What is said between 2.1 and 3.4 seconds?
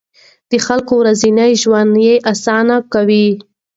اسانه کاوه.